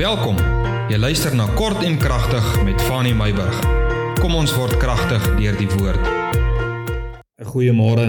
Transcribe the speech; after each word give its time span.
Welkom. 0.00 0.38
Jy 0.88 0.96
luister 0.96 1.34
na 1.36 1.44
Kort 1.58 1.82
en 1.84 1.98
Kragtig 2.00 2.44
met 2.64 2.80
Fanny 2.88 3.10
Meyburg. 3.12 3.58
Kom 4.16 4.32
ons 4.32 4.54
word 4.56 4.78
kragtig 4.80 5.26
deur 5.36 5.58
die 5.58 5.68
woord. 5.74 6.00
'n 7.36 7.44
Goeiemôre. 7.44 8.06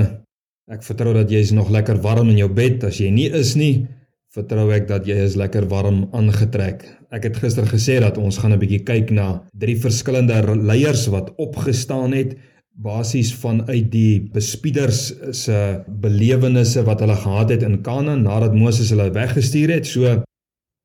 Ek 0.72 0.88
vertrou 0.88 1.12
dat 1.14 1.28
jy 1.28 1.42
is 1.44 1.52
nog 1.52 1.68
lekker 1.68 2.00
warm 2.00 2.30
in 2.30 2.38
jou 2.38 2.48
bed. 2.48 2.86
As 2.88 3.02
jy 3.04 3.12
nie 3.12 3.28
is 3.28 3.58
nie, 3.60 3.88
vertrou 4.32 4.72
ek 4.72 4.88
dat 4.88 5.04
jy 5.06 5.20
is 5.20 5.36
lekker 5.36 5.68
warm 5.68 6.08
aangetrek. 6.14 6.88
Ek 7.12 7.28
het 7.28 7.36
gister 7.44 7.68
gesê 7.68 8.00
dat 8.00 8.18
ons 8.18 8.38
gaan 8.38 8.54
'n 8.54 8.60
bietjie 8.60 8.86
kyk 8.88 9.12
na 9.12 9.44
drie 9.52 9.76
verskillende 9.76 10.56
leiers 10.56 11.08
wat 11.12 11.36
opgestaan 11.36 12.14
het 12.14 12.38
basies 12.72 13.36
vanuit 13.36 13.92
die 13.92 14.30
bespieders 14.32 15.14
se 15.32 15.84
belewennisse 15.88 16.86
wat 16.86 17.02
hulle 17.02 17.16
gehad 17.16 17.50
het 17.50 17.64
in 17.64 17.82
Kanaan 17.82 18.24
nadat 18.24 18.56
Moses 18.56 18.90
hulle 18.92 19.12
weggestuur 19.12 19.70
het. 19.70 19.86
So 19.86 20.24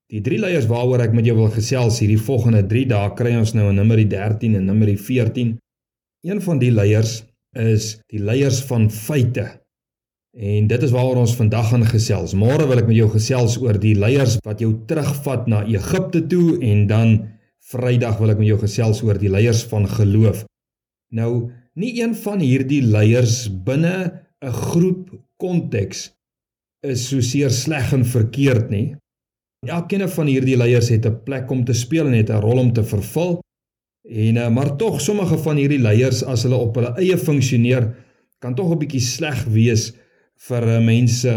Die 0.07 0.23
drie 0.23 0.39
leiers 0.39 0.69
waaroor 0.71 1.03
ek 1.03 1.15
met 1.17 1.27
jou 1.27 1.35
wil 1.35 1.49
gesels 1.51 1.99
hierdie 1.99 2.21
volgende 2.23 2.63
3 2.71 2.85
dae 2.93 3.13
kry 3.19 3.33
ons 3.35 3.57
nou 3.59 3.73
in 3.73 3.81
Numeri 3.81 4.05
13 4.07 4.55
en 4.55 4.69
Numeri 4.71 4.95
14. 4.95 5.57
Een 6.27 6.43
van 6.45 6.61
die 6.63 6.71
leiers 6.71 7.25
is 7.59 7.97
die 8.13 8.21
leiers 8.23 8.61
van 8.69 8.87
feite. 8.93 9.49
En 10.37 10.69
dit 10.71 10.83
is 10.85 10.93
waaroor 10.95 11.25
ons 11.25 11.35
vandag 11.35 11.73
gaan 11.73 11.87
gesels. 11.89 12.37
Môre 12.39 12.69
wil 12.71 12.83
ek 12.83 12.91
met 12.91 12.99
jou 13.01 13.09
gesels 13.17 13.57
oor 13.59 13.81
die 13.83 13.97
leiers 13.99 14.37
wat 14.47 14.63
jou 14.63 14.77
terugvat 14.87 15.49
na 15.51 15.65
Egipte 15.67 16.23
toe 16.31 16.59
en 16.63 16.85
dan 16.91 17.17
Vrydag 17.67 18.21
wil 18.23 18.31
ek 18.31 18.39
met 18.39 18.47
jou 18.53 18.61
gesels 18.61 19.01
oor 19.03 19.19
die 19.19 19.31
leiers 19.33 19.65
van 19.67 19.89
geloof. 19.91 20.45
Nou, 21.11 21.51
nie 21.75 21.97
een 21.99 22.13
van 22.15 22.39
hierdie 22.39 22.85
leiers 22.85 23.49
binne 23.51 24.23
'n 24.39 24.53
groep 24.55 25.11
konteks 25.43 26.13
is 26.87 27.09
so 27.09 27.21
seer 27.21 27.51
sleg 27.51 27.93
en 27.93 28.05
verkeerd 28.05 28.71
nie. 28.71 28.95
Elkeen 29.67 30.09
van 30.09 30.27
hierdie 30.27 30.57
leiers 30.57 30.89
het 30.89 31.07
'n 31.07 31.23
plek 31.25 31.51
om 31.51 31.65
te 31.65 31.73
speel 31.73 32.07
en 32.07 32.13
het 32.13 32.31
'n 32.31 32.41
rol 32.41 32.59
om 32.59 32.73
te 32.73 32.85
vervul. 32.85 33.43
En 34.09 34.37
eh, 34.37 34.49
maar 34.49 34.77
tog 34.77 35.01
sommige 35.01 35.39
van 35.39 35.57
hierdie 35.57 35.81
leiers 35.81 36.25
as 36.25 36.43
hulle 36.43 36.57
op 36.57 36.75
hulle 36.75 36.95
eie 36.97 37.19
funksioneer 37.19 37.95
kan 38.39 38.55
tog 38.55 38.73
'n 38.73 38.79
bietjie 38.79 39.01
sleg 39.01 39.45
wees 39.45 39.93
vir 40.49 40.67
'n 40.67 40.85
mens 40.85 41.21
se 41.21 41.35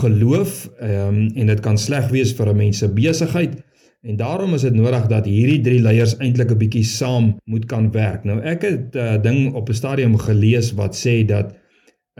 geloof 0.00 0.70
um, 0.82 1.30
en 1.34 1.46
dit 1.46 1.60
kan 1.60 1.78
sleg 1.78 2.08
wees 2.10 2.34
vir 2.34 2.48
'n 2.48 2.56
mens 2.56 2.78
se 2.78 2.88
besigheid. 2.88 3.62
En 4.02 4.16
daarom 4.16 4.54
is 4.54 4.60
dit 4.62 4.74
nodig 4.74 5.06
dat 5.06 5.24
hierdie 5.24 5.60
drie 5.60 5.80
leiers 5.80 6.16
eintlik 6.18 6.50
'n 6.50 6.58
bietjie 6.58 6.84
saam 6.84 7.36
moet 7.44 7.64
kan 7.66 7.90
werk. 7.90 8.24
Nou 8.24 8.40
ek 8.42 8.62
het 8.62 8.94
'n 8.94 8.98
uh, 8.98 9.22
ding 9.22 9.54
op 9.54 9.68
'n 9.68 9.74
stadium 9.74 10.18
gelees 10.18 10.72
wat 10.72 10.96
sê 11.06 11.24
dat 11.24 11.54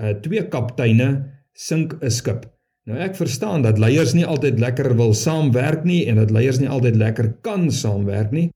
uh, 0.01 0.09
twee 0.21 0.49
kapteine 0.49 1.31
sink 1.53 1.97
'n 2.01 2.11
skip. 2.11 2.54
Nou 2.85 2.99
ek 3.01 3.15
verstaan 3.17 3.63
dat 3.65 3.79
leiers 3.81 4.13
nie 4.13 4.27
altyd 4.29 4.59
lekker 4.61 4.93
wil 4.99 5.15
saamwerk 5.17 5.87
nie 5.89 6.03
en 6.11 6.19
dat 6.21 6.33
leiers 6.35 6.61
nie 6.61 6.69
altyd 6.69 6.99
lekker 7.01 7.31
kan 7.47 7.71
saamwerk 7.73 8.35
nie. 8.37 8.51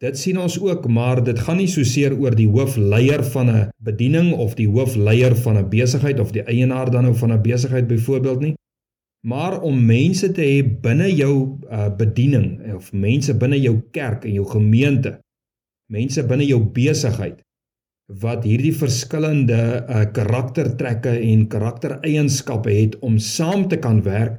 Dit 0.00 0.16
sien 0.16 0.38
ons 0.38 0.54
ook, 0.62 0.86
maar 0.88 1.20
dit 1.26 1.38
gaan 1.42 1.58
nie 1.60 1.68
so 1.68 1.84
seer 1.84 2.14
oor 2.16 2.36
die 2.38 2.48
hoofleier 2.48 3.24
van 3.34 3.50
'n 3.50 3.68
bediening 3.82 4.32
of 4.32 4.54
die 4.54 4.68
hoofleier 4.68 5.36
van 5.36 5.58
'n 5.58 5.68
besigheid 5.68 6.20
of 6.20 6.32
die 6.32 6.46
eienaar 6.46 6.90
dan 6.90 7.04
nou 7.04 7.14
van 7.14 7.32
'n 7.32 7.42
besigheid 7.42 7.86
byvoorbeeld 7.86 8.40
nie. 8.40 8.54
Maar 9.26 9.60
om 9.60 9.86
mense 9.86 10.32
te 10.32 10.40
hê 10.40 10.62
binne 10.80 11.14
jou 11.14 11.58
uh, 11.70 11.96
bediening 11.96 12.74
of 12.74 12.92
mense 12.92 13.34
binne 13.34 13.60
jou 13.60 13.82
kerk 13.90 14.24
en 14.24 14.32
jou 14.32 14.46
gemeente, 14.46 15.18
mense 15.90 16.26
binne 16.26 16.46
jou 16.46 16.60
besigheid 16.60 17.42
wat 18.08 18.46
hierdie 18.48 18.72
verskillende 18.72 19.84
uh, 19.84 20.06
karaktertrekke 20.16 21.12
en 21.20 21.44
karaktereienskappe 21.52 22.72
het 22.72 22.98
om 23.04 23.18
saam 23.20 23.66
te 23.68 23.76
kan 23.76 24.00
werk 24.02 24.38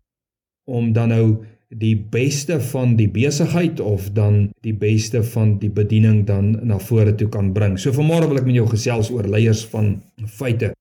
om 0.70 0.94
dan 0.94 1.14
nou 1.14 1.26
die 1.70 1.94
beste 1.94 2.58
van 2.72 2.96
die 2.98 3.10
besigheid 3.14 3.80
of 3.80 4.10
dan 4.18 4.48
die 4.66 4.74
beste 4.74 5.22
van 5.24 5.60
die 5.62 5.70
bediening 5.70 6.24
dan 6.26 6.56
na 6.66 6.80
vore 6.82 7.14
toe 7.16 7.30
kan 7.30 7.52
bring. 7.54 7.78
So 7.78 7.94
vanmôre 7.94 8.30
wil 8.30 8.42
ek 8.42 8.48
met 8.48 8.58
jou 8.58 8.66
gesels 8.72 9.12
oor 9.14 9.30
leiers 9.30 9.62
van 9.70 10.00
feite. 10.26 10.72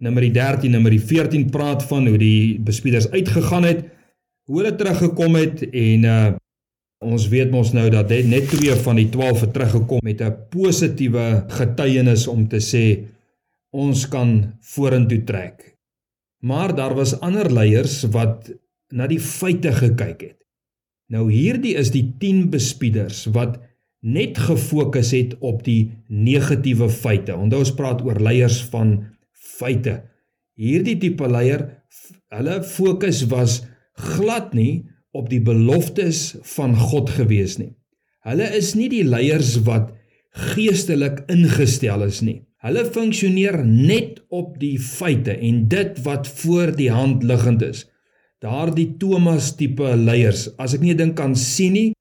Nommer 0.00 0.22
13, 0.32 0.70
nommer 0.70 0.94
14 0.94 1.48
praat 1.50 1.82
van 1.90 2.06
hoe 2.06 2.18
die 2.18 2.60
bespieders 2.62 3.10
uitgegaan 3.10 3.66
het, 3.66 3.82
hoe 4.46 4.62
hulle 4.62 4.76
teruggekom 4.78 5.34
het 5.34 5.66
en 5.66 6.06
uh 6.06 6.30
Ons 7.00 7.30
weet 7.32 7.48
mos 7.48 7.70
nou 7.72 7.86
dat 7.88 8.10
net 8.28 8.50
twee 8.52 8.74
van 8.84 8.98
die 9.00 9.08
12 9.08 9.46
het 9.46 9.52
teruggekom 9.54 10.02
met 10.04 10.20
'n 10.20 10.36
positiewe 10.52 11.44
getuienis 11.48 12.26
om 12.28 12.48
te 12.48 12.60
sê 12.60 13.08
ons 13.72 14.08
kan 14.08 14.52
vorentoe 14.60 15.24
trek. 15.24 15.78
Maar 16.44 16.74
daar 16.74 16.94
was 16.94 17.20
ander 17.20 17.52
leiers 17.52 18.04
wat 18.12 18.50
na 18.92 19.06
die 19.06 19.20
feite 19.20 19.72
gekyk 19.72 20.20
het. 20.20 20.36
Nou 21.08 21.32
hierdie 21.32 21.74
is 21.74 21.90
die 21.90 22.14
10 22.18 22.50
bespieders 22.50 23.26
wat 23.32 23.58
net 24.00 24.38
gefokus 24.38 25.10
het 25.10 25.38
op 25.40 25.64
die 25.64 25.90
negatiewe 26.08 26.88
feite. 26.88 27.36
Onthou 27.36 27.60
ons 27.60 27.74
praat 27.74 28.02
oor 28.02 28.20
leiers 28.20 28.62
van 28.64 29.06
feite. 29.32 30.02
Hierdie 30.54 30.98
tipe 30.98 31.28
leier, 31.28 31.82
hulle 32.28 32.62
fokus 32.62 33.26
was 33.26 33.62
glad 33.94 34.52
nie 34.52 34.84
op 35.12 35.30
die 35.30 35.40
beloftes 35.42 36.36
van 36.56 36.76
God 36.76 37.10
gewees 37.10 37.58
nie. 37.58 37.72
Hulle 38.26 38.46
is 38.56 38.74
nie 38.76 38.88
die 38.92 39.04
leiers 39.04 39.56
wat 39.66 39.90
geestelik 40.52 41.24
ingestel 41.32 42.04
is 42.06 42.20
nie. 42.22 42.42
Hulle 42.60 42.84
funksioneer 42.84 43.62
net 43.64 44.20
op 44.28 44.58
die 44.60 44.76
feite 44.78 45.32
en 45.32 45.64
dit 45.72 45.96
wat 46.04 46.28
voor 46.42 46.74
die 46.76 46.90
hand 46.92 47.24
liggend 47.24 47.64
is. 47.64 47.86
Daardie 48.40 48.96
Thomas 49.00 49.54
tipe 49.56 49.88
leiers, 49.96 50.48
as 50.60 50.74
ek 50.76 50.84
nie 50.84 50.92
'n 50.92 50.96
ding 50.96 51.14
kan 51.14 51.34
sien 51.36 51.72
nie, 51.72 51.92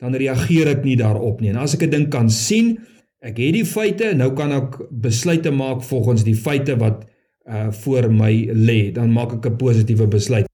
dan 0.00 0.14
reageer 0.14 0.68
ek 0.68 0.84
nie 0.84 0.96
daarop 0.96 1.40
nie. 1.40 1.50
En 1.50 1.56
as 1.56 1.74
ek 1.74 1.82
'n 1.82 1.90
ding 1.90 2.08
kan 2.10 2.30
sien, 2.30 2.78
ek 3.20 3.38
het 3.38 3.54
die 3.54 3.64
feite, 3.64 4.14
nou 4.14 4.32
kan 4.34 4.52
ek 4.52 4.80
besluite 4.90 5.50
maak 5.50 5.82
volgens 5.82 6.24
die 6.24 6.36
feite 6.36 6.76
wat 6.76 7.04
uh 7.48 7.70
voor 7.72 8.10
my 8.12 8.48
lê, 8.52 8.92
dan 8.92 9.12
maak 9.12 9.32
ek 9.32 9.46
'n 9.46 9.56
positiewe 9.56 10.06
besluit. 10.06 10.49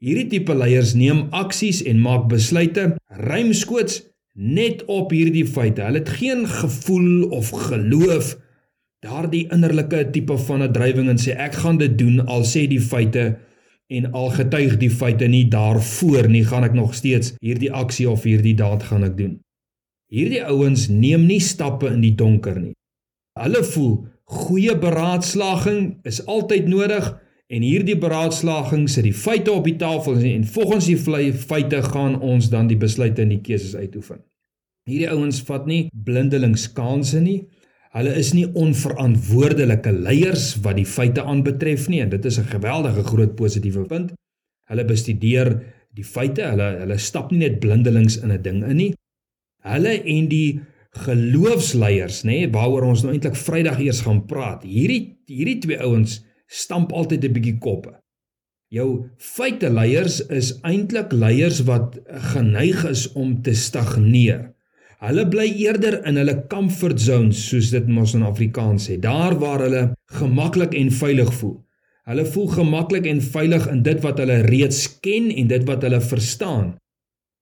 Hierdie 0.00 0.30
tipe 0.32 0.54
leiers 0.56 0.94
neem 0.96 1.26
aksies 1.36 1.82
en 1.84 1.98
maak 2.00 2.22
besluite 2.30 2.94
ruimskoots 3.20 3.98
net 4.32 4.80
op 4.88 5.10
hierdie 5.12 5.44
feite. 5.44 5.84
Hulle 5.84 6.00
het 6.00 6.14
geen 6.16 6.46
gevoel 6.48 7.26
of 7.36 7.50
geloof 7.66 8.30
daardie 9.04 9.44
innerlike 9.52 10.06
tipe 10.14 10.38
van 10.46 10.62
'n 10.64 10.72
drywing 10.72 11.12
en 11.12 11.20
sê 11.20 11.36
ek 11.36 11.60
gaan 11.60 11.76
dit 11.76 11.98
doen 11.98 12.24
al 12.26 12.44
sê 12.48 12.64
die 12.68 12.80
feite 12.80 13.36
en 13.88 14.12
al 14.12 14.30
getuig 14.30 14.78
die 14.80 14.90
feite 14.90 15.28
nie 15.28 15.44
daarvoor 15.48 16.28
nie 16.28 16.44
gaan 16.44 16.64
ek 16.64 16.72
nog 16.72 16.94
steeds 16.94 17.34
hierdie 17.40 17.72
aksie 17.72 18.08
of 18.08 18.24
hierdie 18.24 18.56
daad 18.56 18.82
gaan 18.82 19.04
ek 19.04 19.16
doen. 19.16 19.40
Hierdie 20.08 20.44
ouens 20.44 20.88
neem 20.88 21.26
nie 21.26 21.40
stappe 21.40 21.86
in 21.92 22.00
die 22.00 22.14
donker 22.14 22.60
nie. 22.60 22.74
Hulle 23.36 23.64
voel 23.64 24.06
goeie 24.24 24.78
beraadslaging 24.78 25.98
is 26.02 26.26
altyd 26.26 26.68
nodig 26.68 27.20
En 27.50 27.64
hierdie 27.66 27.96
beraadslaging 27.98 28.84
sit 28.90 29.08
die 29.08 29.16
feite 29.16 29.50
op 29.50 29.64
die 29.66 29.74
tafel 29.78 30.20
en 30.22 30.44
volgens 30.46 30.86
die 30.86 30.98
feite 31.34 31.80
gaan 31.82 32.20
ons 32.22 32.46
dan 32.52 32.68
die 32.70 32.78
besluite 32.78 33.24
en 33.24 33.32
die 33.34 33.40
keuses 33.42 33.74
uitoefen. 33.74 34.20
Hierdie 34.86 35.10
ouens 35.10 35.40
vat 35.48 35.66
nie 35.66 35.88
blindelings 35.90 36.68
kansse 36.76 37.18
nie. 37.24 37.40
Hulle 37.90 38.14
is 38.14 38.30
nie 38.38 38.46
onverantwoordelike 38.46 39.90
leiers 39.90 40.52
wat 40.62 40.78
die 40.78 40.86
feite 40.86 41.26
aanbetref 41.26 41.88
nie 41.90 42.04
en 42.04 42.14
dit 42.14 42.24
is 42.24 42.38
'n 42.38 42.46
geweldige 42.54 43.02
groot 43.02 43.34
positiewe 43.34 43.84
punt. 43.84 44.14
Hulle 44.70 44.84
bestudeer 44.84 45.60
die 45.90 46.06
feite, 46.06 46.46
hulle 46.46 46.78
hulle 46.86 46.98
stap 46.98 47.32
nie 47.32 47.38
net 47.38 47.58
blindelings 47.60 48.22
in 48.22 48.30
'n 48.30 48.42
ding 48.42 48.62
in 48.62 48.76
nie. 48.76 48.94
Hulle 49.62 50.02
en 50.04 50.28
die 50.28 50.60
geloofsleiers, 50.90 52.22
nê, 52.24 52.50
waaroor 52.50 52.82
ons 52.82 53.02
nou 53.02 53.12
eintlik 53.12 53.36
Vrydag 53.36 53.80
eers 53.80 54.00
gaan 54.00 54.26
praat. 54.26 54.62
Hierdie 54.62 55.16
hierdie 55.26 55.58
twee 55.58 55.78
ouens 55.82 56.29
stamp 56.50 56.92
altyd 56.92 57.24
'n 57.24 57.32
bietjie 57.32 57.58
koppe. 57.58 57.94
Jou 58.70 59.10
feite 59.18 59.70
leiers 59.70 60.20
is 60.30 60.52
eintlik 60.62 61.12
leiers 61.12 61.64
wat 61.66 61.98
geneig 62.34 62.84
is 62.86 63.08
om 63.12 63.42
te 63.42 63.54
stagneer. 63.54 64.52
Hulle 65.00 65.24
bly 65.32 65.46
eerder 65.64 66.02
in 66.06 66.20
hulle 66.20 66.36
comfort 66.52 67.00
zones 67.00 67.40
soos 67.48 67.70
dit 67.72 67.86
mos 67.88 68.14
in 68.14 68.22
Afrikaans 68.22 68.86
sê, 68.86 68.98
daar 69.00 69.38
waar 69.40 69.64
hulle 69.64 69.82
gemaklik 70.12 70.74
en 70.74 70.90
veilig 70.90 71.32
voel. 71.40 71.56
Hulle 72.10 72.26
voel 72.26 72.46
gemaklik 72.46 73.06
en 73.06 73.22
veilig 73.22 73.66
in 73.70 73.82
dit 73.82 74.00
wat 74.04 74.18
hulle 74.18 74.42
reeds 74.46 74.84
ken 75.00 75.30
en 75.30 75.50
dit 75.50 75.66
wat 75.68 75.82
hulle 75.86 76.00
verstaan. 76.00 76.74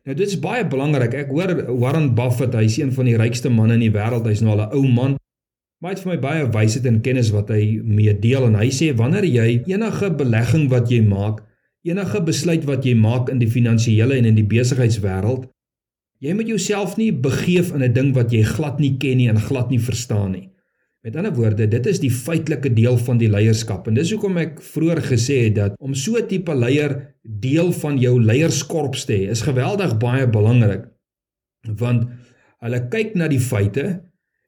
Nou 0.09 0.17
dit 0.17 0.27
is 0.29 0.39
baie 0.41 0.65
belangrik. 0.65 1.13
Ek 1.13 1.33
hoor 1.35 1.53
Warren 1.81 2.15
Buffett, 2.17 2.55
hy's 2.57 2.79
een 2.79 2.93
van 2.97 3.09
die 3.11 3.17
rykste 3.21 3.51
manne 3.53 3.77
in 3.77 3.85
die 3.85 3.93
wêreld. 3.93 4.25
Hy's 4.29 4.41
nou 4.41 4.55
al 4.57 4.69
'n 4.69 4.77
ou 4.77 4.89
man. 4.89 5.17
Maar 5.79 5.93
hy 5.93 5.95
het 5.95 6.03
vir 6.03 6.11
my 6.11 6.19
baie 6.23 6.47
wysheid 6.55 6.87
en 6.91 7.03
kennis 7.07 7.29
wat 7.31 7.53
hy 7.55 7.79
mee 7.87 8.15
deel 8.19 8.49
en 8.49 8.57
hy 8.59 8.67
sê 8.75 8.91
wanneer 8.99 9.27
jy 9.29 9.61
enige 9.71 10.11
belegging 10.19 10.67
wat 10.73 10.91
jy 10.91 11.05
maak, 11.07 11.45
enige 11.87 12.23
besluit 12.27 12.67
wat 12.67 12.87
jy 12.87 12.97
maak 12.99 13.31
in 13.31 13.39
die 13.39 13.51
finansiële 13.51 14.19
en 14.19 14.27
in 14.33 14.39
die 14.41 14.47
besigheidswêreld, 14.51 15.47
jy 16.19 16.35
moet 16.35 16.51
jouself 16.51 16.97
nie 16.99 17.13
begeef 17.15 17.71
in 17.71 17.87
'n 17.87 17.95
ding 17.95 18.11
wat 18.15 18.35
jy 18.35 18.43
glad 18.43 18.81
nie 18.83 18.97
ken 18.99 19.23
nie 19.23 19.29
en 19.31 19.39
glad 19.39 19.71
nie 19.71 19.79
verstaan 19.79 20.33
nie. 20.33 20.49
Met 21.07 21.17
ander 21.17 21.33
woorde, 21.33 21.69
dit 21.69 21.87
is 21.87 22.01
die 22.01 22.11
feitelike 22.11 22.75
deel 22.75 22.99
van 22.99 23.19
die 23.19 23.31
leierskap 23.31 23.87
en 23.87 23.95
dis 23.95 24.11
hoekom 24.11 24.37
ek 24.37 24.61
vroeër 24.61 25.01
gesê 25.01 25.45
het 25.45 25.55
dat 25.55 25.77
om 25.79 25.95
so 25.95 26.19
'n 26.19 26.27
tipe 26.27 26.55
leier 26.55 27.15
deel 27.23 27.73
van 27.73 27.99
jou 27.99 28.19
leierskorps 28.21 29.05
te 29.05 29.13
hê 29.13 29.31
is 29.31 29.43
geweldig 29.43 29.97
baie 29.99 30.27
belangrik. 30.27 30.91
Want 31.63 32.09
hulle 32.61 32.89
kyk 32.89 33.15
na 33.15 33.29
die 33.29 33.41
feite 33.41 34.03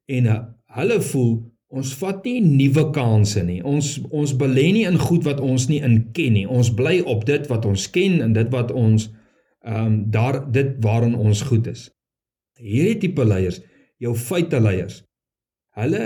en 0.09 0.27
hulle 0.77 1.01
voel 1.11 1.33
ons 1.71 1.93
vat 2.01 2.25
nie 2.27 2.41
nuwe 2.43 2.89
kansse 2.95 3.43
nie. 3.47 3.61
Ons 3.63 3.97
ons 4.11 4.33
belê 4.39 4.71
nie 4.75 4.87
in 4.89 4.99
goed 4.99 5.27
wat 5.29 5.41
ons 5.43 5.69
nie 5.71 5.79
in 5.87 6.01
ken 6.17 6.35
nie. 6.35 6.47
Ons 6.47 6.73
bly 6.75 6.99
op 7.07 7.25
dit 7.29 7.47
wat 7.51 7.67
ons 7.69 7.87
ken 7.95 8.19
en 8.25 8.35
dit 8.37 8.51
wat 8.55 8.75
ons 8.75 9.09
ehm 9.61 9.87
um, 9.87 9.97
daar 10.11 10.41
dit 10.53 10.73
waarin 10.81 11.15
ons 11.15 11.43
goed 11.51 11.67
is. 11.69 11.91
Hierdie 12.57 12.99
tipe 13.03 13.25
leiers, 13.25 13.61
jou 14.01 14.15
feite 14.17 14.57
leiers, 14.61 15.03
hulle 15.77 16.05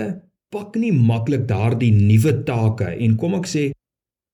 pak 0.51 0.75
nie 0.79 0.91
maklik 0.91 1.47
daardie 1.47 1.93
nuwe 1.95 2.33
take 2.47 2.91
en 2.99 3.15
kom 3.19 3.37
ek 3.39 3.47
sê 3.47 3.63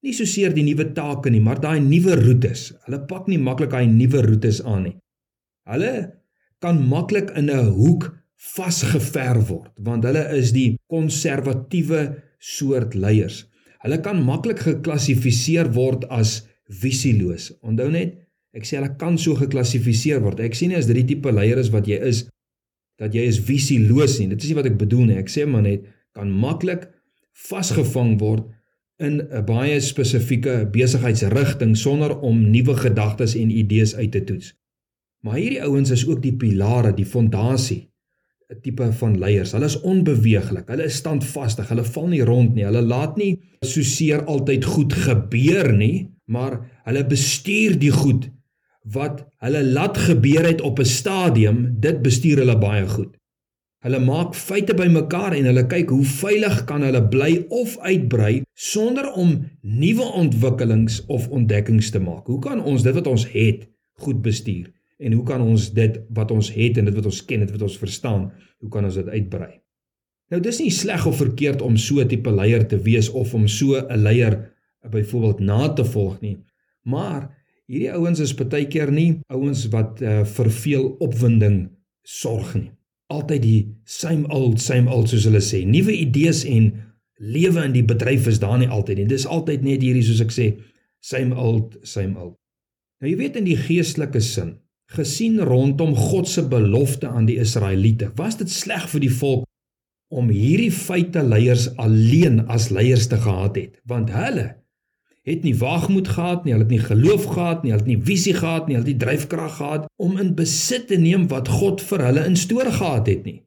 nie 0.01 0.13
so 0.18 0.25
seer 0.25 0.54
die 0.57 0.66
nuwe 0.66 0.88
take 0.98 1.30
nie, 1.30 1.42
maar 1.42 1.62
daai 1.62 1.80
nuwe 1.86 2.18
roetes. 2.18 2.72
Hulle 2.88 3.04
pak 3.10 3.30
nie 3.30 3.38
maklik 3.38 3.69
daai 3.74 3.86
nuwe 3.86 4.25
roetes 4.25 4.63
aan 4.66 4.88
nie. 4.89 4.95
Hulle 5.69 5.94
kan 6.62 6.81
maklik 6.89 7.30
in 7.38 7.50
'n 7.50 7.72
hoek 7.78 8.10
vasgeverf 8.42 9.50
word 9.52 9.72
want 9.86 10.06
hulle 10.08 10.24
is 10.38 10.52
die 10.56 10.76
konservatiewe 10.92 12.08
soort 12.42 12.96
leiers. 12.98 13.46
Hulle 13.86 14.00
kan 14.02 14.22
maklik 14.26 14.64
geklassifiseer 14.66 15.70
word 15.76 16.08
as 16.14 16.42
visieloos. 16.82 17.52
Onthou 17.66 17.90
net, 17.94 18.16
ek 18.58 18.66
sê 18.68 18.80
hulle 18.80 18.94
kan 19.02 19.18
so 19.22 19.38
geklassifiseer 19.38 20.22
word. 20.24 20.42
Ek 20.42 20.58
sê 20.58 20.70
nie 20.70 20.80
as 20.80 20.90
dit 20.90 20.98
die 21.02 21.14
tipe 21.14 21.34
leier 21.34 21.62
is 21.62 21.72
wat 21.74 21.90
jy 21.90 22.00
is 22.08 22.26
dat 23.02 23.16
jy 23.18 23.24
is 23.26 23.40
visieloos 23.42 24.20
nie. 24.20 24.30
Dit 24.34 24.44
is 24.44 24.52
nie 24.52 24.58
wat 24.58 24.70
ek 24.70 24.80
bedoel 24.82 25.08
nie. 25.10 25.20
Ek 25.22 25.30
sê 25.32 25.48
maar 25.50 25.66
net 25.66 25.86
kan 26.18 26.30
maklik 26.30 26.88
vasgevang 27.48 28.18
word 28.22 28.50
in 29.02 29.22
'n 29.22 29.46
baie 29.46 29.80
spesifieke 29.82 30.70
besigheidsrigting 30.74 31.78
sonder 31.78 32.18
om 32.22 32.52
nuwe 32.52 32.76
gedagtes 32.78 33.36
en 33.36 33.50
idees 33.50 33.96
uit 33.96 34.12
te 34.12 34.24
toets. 34.24 34.54
Maar 35.24 35.38
hierdie 35.38 35.64
ouens 35.64 35.90
is 35.90 36.06
ook 36.08 36.22
die 36.22 36.38
pilare, 36.38 36.94
die 36.94 37.06
fondasie 37.06 37.91
tipe 38.63 38.92
van 39.00 39.15
leiers. 39.19 39.53
Hulle 39.56 39.69
is 39.69 39.80
onbeweeglik, 39.88 40.68
hulle 40.71 40.89
is 40.89 41.00
standvastig, 41.01 41.69
hulle 41.71 41.86
val 41.88 42.09
nie 42.12 42.24
rond 42.27 42.56
nie. 42.56 42.65
Hulle 42.68 42.83
laat 42.83 43.18
nie 43.18 43.36
so 43.63 43.83
seer 43.86 44.25
altyd 44.25 44.65
goed 44.65 44.94
gebeur 45.06 45.71
nie, 45.75 46.09
maar 46.25 46.59
hulle 46.88 47.06
bestuur 47.07 47.77
die 47.80 47.94
goed 47.94 48.30
wat 48.92 49.21
hulle 49.45 49.62
laat 49.63 49.98
gebeur 50.09 50.48
het 50.48 50.62
op 50.62 50.80
'n 50.80 50.86
stadium, 50.86 51.75
dit 51.80 52.01
bestuur 52.01 52.38
hulle 52.42 52.57
baie 52.57 52.88
goed. 52.88 53.18
Hulle 53.81 54.00
maak 54.00 54.36
feite 54.36 54.74
bymekaar 54.74 55.33
en 55.33 55.45
hulle 55.50 55.63
kyk 55.68 55.89
hoe 55.89 56.06
veilig 56.06 56.65
kan 56.69 56.83
hulle 56.86 57.01
bly 57.09 57.45
of 57.50 57.77
uitbrei 57.81 58.44
sonder 58.54 59.07
om 59.18 59.31
nuwe 59.62 60.06
ontwikkelings 60.21 61.06
of 61.07 61.27
ontdekkings 61.30 61.89
te 61.89 62.00
maak. 62.00 62.27
Hoe 62.27 62.39
kan 62.39 62.62
ons 62.63 62.83
dit 62.83 62.94
wat 62.94 63.07
ons 63.07 63.25
het 63.31 63.65
goed 63.94 64.21
bestuur? 64.21 64.69
En 65.01 65.15
hoe 65.18 65.25
kan 65.25 65.42
ons 65.42 65.71
dit 65.74 65.98
wat 66.13 66.31
ons 66.31 66.51
het 66.53 66.77
en 66.77 66.88
dit 66.89 66.95
wat 66.95 67.09
ons 67.09 67.21
ken, 67.25 67.44
dit 67.45 67.53
wat 67.56 67.65
ons 67.65 67.77
verstaan, 67.81 68.30
hoe 68.62 68.69
kan 68.69 68.86
ons 68.86 69.00
dit 69.00 69.09
uitbrei? 69.09 69.51
Nou 70.31 70.39
dis 70.44 70.62
nie 70.62 70.71
sleg 70.71 71.06
of 71.09 71.18
verkeerd 71.19 71.62
om 71.65 71.77
so 71.77 72.00
'n 72.00 72.07
tipe 72.07 72.31
leier 72.31 72.68
te 72.68 72.77
wees 72.77 73.09
of 73.09 73.33
om 73.33 73.48
so 73.48 73.75
'n 73.75 74.03
leier 74.03 74.53
byvoorbeeld 74.89 75.39
na 75.39 75.74
te 75.74 75.86
volg 75.86 76.21
nie. 76.21 76.38
Maar 76.83 77.30
hierdie 77.68 77.92
ouens 77.92 78.19
is 78.19 78.36
baie 78.36 78.68
keer 78.68 78.92
nie 78.92 79.19
ouens 79.27 79.68
wat 79.69 80.01
uh, 80.01 80.24
vir 80.24 80.50
veel 80.50 80.95
opwinding 81.00 81.69
sorg 82.04 82.56
nie 82.56 82.71
altyd 83.12 83.44
die 83.44 83.59
same 83.86 84.27
old 84.33 84.62
same 84.63 84.92
old 84.92 85.12
soos 85.12 85.27
hulle 85.27 85.42
sê. 85.44 85.63
Nuwe 85.68 85.94
idees 85.94 86.44
en 86.47 86.71
lewe 87.21 87.65
in 87.68 87.75
die 87.75 87.86
bedryf 87.86 88.30
is 88.31 88.39
daar 88.42 88.59
nie 88.62 88.69
altyd 88.71 89.01
nie. 89.01 89.09
Dis 89.12 89.27
altyd 89.30 89.65
net 89.65 89.83
hierdie 89.83 90.06
soos 90.06 90.24
ek 90.24 90.33
sê, 90.36 90.47
same 91.04 91.36
old 91.38 91.77
same 91.88 92.18
old. 92.18 92.38
Nou 93.01 93.12
jy 93.12 93.18
weet 93.19 93.39
in 93.42 93.47
die 93.50 93.57
geestelike 93.59 94.21
sin, 94.24 94.56
gesien 94.92 95.40
rondom 95.40 95.96
God 95.96 96.28
se 96.28 96.44
belofte 96.48 97.08
aan 97.08 97.28
die 97.30 97.40
Israeliete, 97.40 98.12
was 98.20 98.38
dit 98.40 98.52
sleg 98.52 98.90
vir 98.92 99.06
die 99.06 99.14
volk 99.22 99.48
om 100.12 100.28
hierdie 100.34 100.72
feite 100.76 101.24
leiers 101.24 101.70
alleen 101.80 102.42
as 102.52 102.70
leiers 102.76 103.08
te 103.08 103.20
gehad 103.22 103.56
het, 103.56 103.78
want 103.88 104.12
hulle 104.12 104.50
het 105.28 105.46
nie 105.46 105.54
waagmoed 105.56 106.10
gehad 106.12 106.44
nie, 106.44 106.52
hulle 106.56 106.66
het 106.66 106.74
nie 106.74 106.84
geloof 106.84 107.30
gehad 107.32 107.64
nie, 107.64 107.72
hulle 107.72 107.84
het 107.84 107.92
nie 107.92 108.02
visie 108.10 108.34
gehad 108.36 108.68
nie, 108.68 108.76
hulle 108.76 108.88
het 108.88 108.92
nie 108.92 109.04
dryfkrag 109.06 109.56
gehad 109.60 109.88
om 110.02 110.18
in 110.20 110.34
besit 110.36 110.90
te 110.90 110.98
neem 111.00 111.30
wat 111.32 111.52
God 111.62 111.84
vir 111.86 112.04
hulle 112.10 112.26
instoor 112.28 112.68
gehad 112.74 113.08
het 113.08 113.24
nie. 113.30 113.40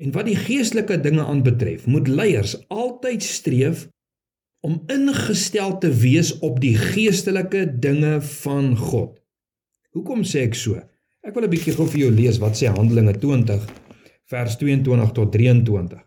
En 0.00 0.14
wat 0.16 0.26
die 0.26 0.38
geestelike 0.40 0.96
dinge 1.04 1.26
aanbetref, 1.28 1.84
moet 1.86 2.08
leiers 2.08 2.56
altyd 2.72 3.22
streef 3.22 3.86
om 4.64 4.80
ingestel 4.92 5.76
te 5.78 5.92
wees 5.92 6.32
op 6.40 6.58
die 6.64 6.74
geestelike 6.80 7.66
dinge 7.78 8.18
van 8.40 8.72
God. 8.76 9.19
Hoekom 9.94 10.22
sê 10.22 10.44
ek 10.46 10.54
so? 10.54 10.78
Ek 11.26 11.34
wil 11.34 11.44
'n 11.44 11.50
bietjie 11.50 11.74
gou 11.74 11.86
vir 11.86 12.00
jou 12.00 12.10
lees 12.10 12.38
wat 12.38 12.56
sê 12.56 12.70
Handelinge 12.70 13.18
20 13.18 13.66
vers 14.30 14.56
22 14.56 15.12
tot 15.12 15.32
23. 15.32 15.98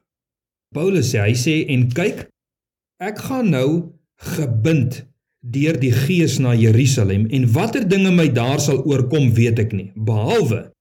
Paulus 0.74 1.14
sê 1.14 1.20
hy 1.22 1.34
sê 1.36 1.56
en 1.70 1.90
kyk 1.90 2.28
ek 3.00 3.18
gaan 3.20 3.52
nou 3.52 3.94
gebind 4.18 5.04
deur 5.44 5.78
die 5.80 5.92
gees 5.92 6.40
na 6.40 6.56
Jerusalem 6.56 7.28
en 7.30 7.52
watter 7.52 7.84
dinge 7.88 8.12
my 8.12 8.30
daar 8.32 8.60
sal 8.60 8.80
oorkom 8.88 9.34
weet 9.36 9.60
ek 9.60 9.74
nie 9.74 9.92
behalwe 9.96 10.74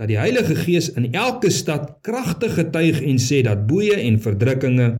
dat 0.00 0.08
die 0.08 0.16
Heilige 0.16 0.56
Gees 0.56 0.88
in 0.96 1.12
elke 1.12 1.50
stad 1.52 1.98
kragtig 2.00 2.54
getuig 2.56 3.02
en 3.04 3.18
sê 3.20 3.42
dat 3.44 3.66
boeye 3.68 3.98
en 4.00 4.16
verdrukkinge 4.16 4.94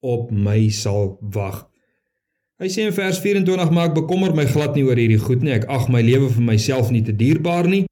op 0.00 0.30
my 0.32 0.70
sal 0.72 1.18
wag. 1.20 1.66
Hy 2.60 2.68
sê 2.68 2.84
in 2.84 2.92
vers 2.92 3.16
24 3.24 3.70
maak 3.72 3.94
bekommer 3.96 4.34
my 4.36 4.44
glad 4.44 4.74
nie 4.76 4.84
oor 4.84 4.98
hierdie 5.00 5.20
goed 5.20 5.40
nie 5.40 5.54
ek 5.56 5.64
ag 5.72 5.86
my 5.88 6.02
lewe 6.04 6.26
vir 6.28 6.44
myself 6.44 6.90
nie 6.92 7.00
te 7.00 7.14
dierbaar 7.16 7.64
nie 7.72 7.86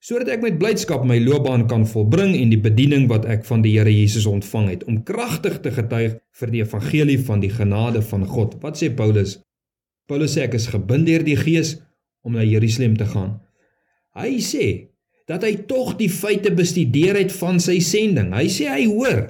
sodat 0.00 0.32
ek 0.34 0.42
met 0.42 0.56
blydskap 0.58 1.04
my 1.06 1.18
loopbaan 1.20 1.66
kan 1.70 1.84
volbring 1.86 2.32
en 2.34 2.50
die 2.50 2.58
bediening 2.58 3.04
wat 3.10 3.26
ek 3.28 3.44
van 3.46 3.62
die 3.62 3.74
Here 3.76 3.92
Jesus 3.92 4.26
ontvang 4.26 4.70
het 4.72 4.84
om 4.88 5.02
kragtig 5.06 5.60
te 5.62 5.72
getuig 5.76 6.16
vir 6.40 6.52
die 6.54 6.62
evangelie 6.64 7.18
van 7.20 7.44
die 7.44 7.52
genade 7.52 8.00
van 8.08 8.24
God. 8.24 8.56
Wat 8.64 8.80
sê 8.80 8.88
Paulus? 8.96 9.36
Paulus 10.08 10.34
sê 10.34 10.46
ek 10.46 10.56
is 10.56 10.70
gebind 10.72 11.06
deur 11.06 11.22
die 11.26 11.36
Gees 11.36 11.76
om 12.24 12.34
na 12.34 12.46
Jerusalem 12.46 12.96
te 12.96 13.06
gaan. 13.12 13.36
Hy 14.16 14.40
sê 14.42 14.66
dat 15.28 15.44
hy 15.46 15.52
tog 15.68 15.94
die 16.00 16.10
feite 16.10 16.50
bestudeer 16.56 17.20
het 17.20 17.30
van 17.36 17.60
sy 17.62 17.78
sending. 17.84 18.32
Hy 18.34 18.48
sê 18.50 18.72
hy 18.72 18.88
hoor 18.88 19.28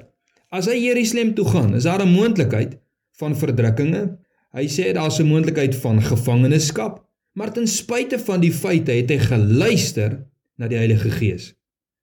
as 0.54 0.70
hy 0.70 0.78
Jerusalem 0.78 1.34
toe 1.34 1.50
gaan, 1.50 1.74
is 1.74 1.84
daar 1.84 2.02
'n 2.06 2.14
moontlikheid 2.14 2.78
van 3.18 3.36
verdrukkinge. 3.36 4.19
Hy 4.50 4.66
sê 4.66 4.92
daar's 4.92 5.20
'n 5.20 5.30
moontlikheid 5.30 5.74
van 5.76 6.02
gevangenskap, 6.02 7.04
maar 7.32 7.52
ten 7.52 7.66
spyte 7.66 8.18
van 8.18 8.40
die 8.40 8.52
feite 8.52 8.92
het 8.92 9.10
hy 9.10 9.18
geluister 9.18 10.26
na 10.58 10.68
die 10.68 10.76
Heilige 10.76 11.10
Gees. 11.10 11.54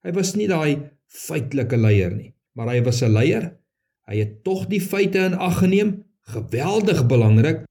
Hy 0.03 0.11
was 0.11 0.35
nie 0.35 0.47
daai 0.47 0.79
feitelike 1.07 1.77
leier 1.77 2.15
nie, 2.15 2.33
maar 2.55 2.69
hy 2.71 2.81
was 2.83 3.01
'n 3.03 3.11
leier. 3.11 3.57
Hy 4.07 4.15
het 4.17 4.43
tog 4.43 4.67
die 4.67 4.81
feite 4.81 5.19
in 5.19 5.33
ag 5.33 5.59
geneem, 5.59 6.03
geweldig 6.21 7.05
belangrik, 7.07 7.65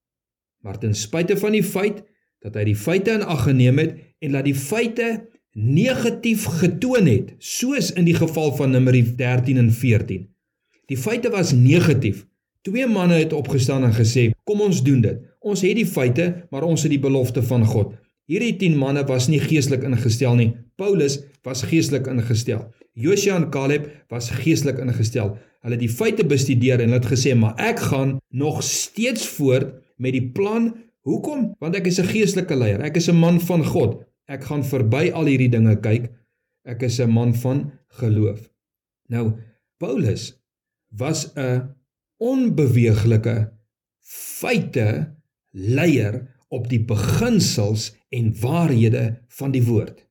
maar 0.62 0.78
ten 0.78 0.94
spyte 0.94 1.36
van 1.36 1.52
die 1.52 1.64
feit 1.64 2.04
dat 2.42 2.54
hy 2.54 2.64
die 2.64 2.76
feite 2.76 3.10
in 3.10 3.22
ag 3.22 3.42
geneem 3.48 3.78
het 3.78 3.96
en 4.20 4.32
dat 4.32 4.44
die 4.44 4.54
feite 4.54 5.26
negatief 5.56 6.44
getoon 6.60 7.06
het, 7.06 7.34
soos 7.38 7.92
in 7.92 8.04
die 8.04 8.14
geval 8.14 8.52
van 8.56 8.70
Numeri 8.70 9.02
13 9.16 9.56
en 9.56 9.72
14. 9.72 10.26
Die 10.86 10.98
feite 10.98 11.30
was 11.30 11.52
negatief. 11.52 12.26
Twee 12.66 12.86
manne 12.90 13.20
het 13.20 13.32
opgestaan 13.32 13.84
en 13.86 13.94
gesê: 13.94 14.30
"Kom 14.44 14.60
ons 14.60 14.82
doen 14.82 15.00
dit. 15.00 15.18
Ons 15.38 15.60
het 15.62 15.76
die 15.78 15.86
feite, 15.86 16.46
maar 16.50 16.62
ons 16.66 16.82
het 16.82 16.90
die 16.90 17.00
belofte 17.00 17.42
van 17.42 17.64
God." 17.64 17.94
Hierdie 18.26 18.56
10 18.58 18.74
manne 18.76 19.04
was 19.06 19.28
nie 19.28 19.38
geestelik 19.38 19.84
ingestel 19.86 20.34
nie. 20.34 20.48
Paulus 20.74 21.20
was 21.46 21.62
geestelik 21.62 22.08
ingestel. 22.10 22.64
Josua 22.92 23.36
en 23.36 23.50
Caleb 23.50 23.86
was 24.08 24.30
geestelik 24.30 24.80
ingestel. 24.82 25.36
Hulle 25.62 25.76
het 25.76 25.84
die 25.84 25.92
feite 25.92 26.26
bestudeer 26.26 26.80
en 26.80 26.90
hulle 26.90 26.98
het 26.98 27.12
gesê, 27.12 27.36
"Maar 27.36 27.54
ek 27.56 27.78
gaan 27.78 28.18
nog 28.30 28.62
steeds 28.62 29.26
voort 29.26 29.74
met 29.96 30.12
die 30.12 30.30
plan. 30.30 30.74
Hoekom? 31.00 31.54
Want 31.58 31.76
ek 31.76 31.86
is 31.86 32.00
'n 32.00 32.04
geestelike 32.04 32.56
leier. 32.56 32.80
Ek 32.80 32.96
is 32.96 33.08
'n 33.08 33.14
man 33.14 33.40
van 33.40 33.64
God. 33.64 34.02
Ek 34.26 34.44
gaan 34.44 34.64
verby 34.64 35.10
al 35.12 35.24
hierdie 35.26 35.50
dinge 35.50 35.80
kyk. 35.80 36.10
Ek 36.64 36.82
is 36.82 37.00
'n 37.00 37.10
man 37.10 37.34
van 37.34 37.70
geloof." 37.86 38.50
Nou, 39.08 39.32
Paulus 39.78 40.42
was 40.90 41.32
'n 41.36 41.76
onbeweeglike 42.22 43.36
feite 44.06 45.16
leier 45.50 46.22
op 46.48 46.68
die 46.70 46.80
beginsels 46.84 47.90
en 48.14 48.32
waarhede 48.40 49.22
van 49.38 49.52
die 49.54 49.64
woord. 49.66 50.02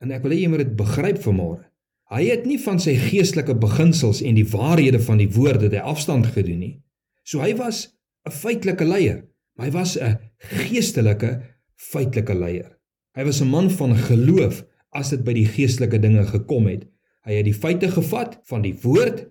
En 0.00 0.12
ek 0.14 0.24
wil 0.24 0.34
hê 0.34 0.40
jy 0.42 0.50
moet 0.52 0.64
dit 0.64 0.76
begryp 0.78 1.20
vanmôre. 1.24 1.64
Hy 2.10 2.24
het 2.26 2.46
nie 2.48 2.58
van 2.58 2.80
sy 2.82 2.96
geestelike 2.98 3.54
beginsels 3.62 4.22
en 4.26 4.34
die 4.34 4.48
waarhede 4.50 4.98
van 5.04 5.20
die 5.20 5.28
woorde 5.30 5.68
dit 5.70 5.82
afstand 5.82 6.32
gedoen 6.34 6.58
nie. 6.58 6.74
So 7.22 7.44
hy 7.44 7.54
was 7.54 7.94
'n 8.26 8.32
feitelike 8.32 8.84
leier, 8.84 9.24
maar 9.54 9.66
hy 9.66 9.72
was 9.72 9.96
'n 9.96 10.18
geestelike 10.38 11.40
feitelike 11.76 12.34
leier. 12.34 12.78
Hy 13.14 13.24
was 13.24 13.40
'n 13.40 13.48
man 13.48 13.70
van 13.70 13.96
geloof 13.96 14.64
as 14.90 15.10
dit 15.10 15.24
by 15.24 15.32
die 15.32 15.46
geestelike 15.46 15.98
dinge 15.98 16.26
gekom 16.26 16.66
het. 16.66 16.86
Hy 17.24 17.32
het 17.32 17.44
die 17.44 17.54
feite 17.54 17.90
gevat 17.90 18.40
van 18.44 18.62
die 18.62 18.74
woord 18.82 19.26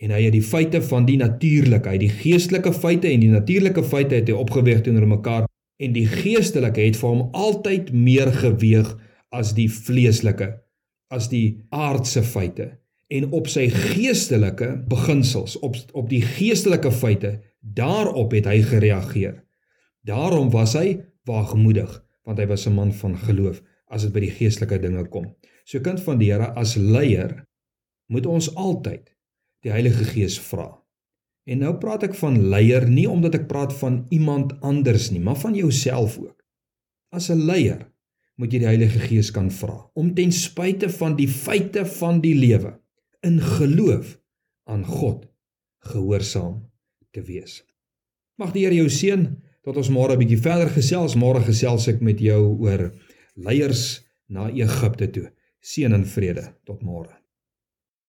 En 0.00 0.14
hy 0.14 0.22
het 0.24 0.32
die 0.32 0.44
feite 0.44 0.80
van 0.88 1.04
die 1.04 1.18
natuurlike, 1.20 1.90
hy 1.92 1.98
die 2.00 2.12
geestelike 2.22 2.72
feite 2.72 3.10
en 3.10 3.20
die 3.20 3.32
natuurlike 3.32 3.84
feite 3.84 4.16
het 4.16 4.30
hy 4.30 4.36
opgeweg 4.36 4.80
teenoor 4.86 5.08
mekaar 5.10 5.48
en 5.80 5.92
die 5.96 6.06
geestelike 6.08 6.80
het 6.80 6.96
vir 7.00 7.08
hom 7.08 7.26
altyd 7.36 7.92
meer 7.92 8.32
geweg 8.32 8.94
as 9.36 9.52
die 9.56 9.68
vleeslike, 9.70 10.48
as 11.12 11.28
die 11.32 11.60
aardse 11.68 12.22
feite. 12.24 12.70
En 13.10 13.28
op 13.36 13.48
sy 13.50 13.66
geestelike 13.72 14.70
beginsels, 14.88 15.58
op 15.66 15.76
op 15.98 16.08
die 16.10 16.22
geestelike 16.24 16.92
feite, 16.94 17.36
daarop 17.60 18.32
het 18.36 18.48
hy 18.48 18.60
gereageer. 18.64 19.40
Daarom 20.06 20.48
was 20.54 20.76
hy 20.78 21.00
waagmoedig, 21.28 21.90
want 22.24 22.38
hy 22.38 22.46
was 22.46 22.66
'n 22.66 22.74
man 22.74 22.92
van 22.92 23.18
geloof 23.18 23.62
as 23.90 24.02
dit 24.02 24.12
by 24.12 24.20
die 24.20 24.36
geestelike 24.38 24.78
dinge 24.78 25.04
kom. 25.08 25.34
So 25.64 25.80
kind 25.80 26.00
van 26.00 26.18
die 26.18 26.32
Here 26.32 26.54
as 26.56 26.76
leier 26.76 27.44
moet 28.06 28.26
ons 28.26 28.54
altyd 28.54 29.10
die 29.64 29.72
Heilige 29.72 30.04
Gees 30.04 30.38
vra. 30.40 30.68
En 31.50 31.62
nou 31.64 31.72
praat 31.82 32.04
ek 32.06 32.14
van 32.20 32.36
leier 32.52 32.86
nie 32.88 33.08
omdat 33.10 33.34
ek 33.40 33.48
praat 33.50 33.72
van 33.80 34.04
iemand 34.14 34.54
anders 34.66 35.10
nie, 35.10 35.20
maar 35.20 35.38
van 35.40 35.56
jouself 35.56 36.18
ook. 36.18 36.36
As 37.10 37.30
'n 37.30 37.46
leier 37.46 37.88
moet 38.36 38.52
jy 38.52 38.58
die 38.58 38.70
Heilige 38.70 39.00
Gees 39.00 39.30
kan 39.30 39.50
vra 39.50 39.90
om 39.94 40.14
ten 40.14 40.32
spyte 40.32 40.88
van 40.88 41.16
die 41.16 41.28
feite 41.28 41.84
van 41.98 42.20
die 42.20 42.34
lewe 42.34 42.78
in 43.22 43.40
geloof 43.40 44.18
aan 44.64 44.84
God 44.84 45.26
gehoorsaam 45.78 46.70
te 47.10 47.22
wees. 47.22 47.64
Mag 48.38 48.52
die 48.52 48.64
Here 48.64 48.74
jou 48.74 48.88
seën 48.88 49.26
tot 49.64 49.76
ons 49.76 49.90
môre 49.92 50.14
'n 50.14 50.18
bietjie 50.18 50.40
verder 50.40 50.70
gesels. 50.70 51.16
Môre 51.16 51.44
gesels 51.44 51.88
ek 51.88 52.00
met 52.00 52.20
jou 52.20 52.56
oor 52.60 52.92
leiers 53.36 54.04
na 54.28 54.48
Egipte 54.48 55.10
toe. 55.10 55.30
Seën 55.60 55.92
en 55.92 56.04
vrede 56.04 56.54
tot 56.64 56.82
môre. 56.82 57.19